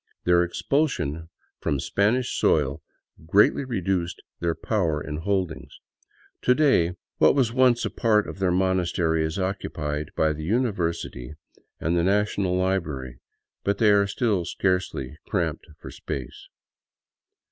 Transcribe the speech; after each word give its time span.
Their 0.23 0.41
expulsion 0.43 1.29
from 1.59 1.79
Spanish 1.79 2.35
soil 2.35 2.81
greatly 3.27 3.63
reduced 3.63 4.19
their 4.39 4.55
power 4.55 4.99
and 4.99 5.19
holdings. 5.19 5.79
To 6.41 6.55
day, 6.55 6.95
what 7.19 7.35
was 7.35 7.53
once 7.53 7.85
a 7.85 7.91
part 7.91 8.27
of 8.27 8.39
their 8.39 8.49
monastery 8.51 9.23
is 9.23 9.37
occupied 9.37 10.09
by 10.15 10.33
the 10.33 10.43
University 10.43 11.35
and 11.79 11.95
the 11.95 12.01
National 12.03 12.55
Library, 12.57 13.19
but 13.63 13.77
they 13.77 13.91
are 13.91 14.07
still 14.07 14.43
scarcely 14.43 15.19
cramped 15.27 15.67
for 15.77 15.91
space. 15.91 16.47